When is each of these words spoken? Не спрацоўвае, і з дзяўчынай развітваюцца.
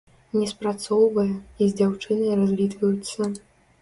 Не 0.37 0.47
спрацоўвае, 0.51 1.27
і 1.61 1.67
з 1.73 1.77
дзяўчынай 1.81 2.33
развітваюцца. 2.43 3.29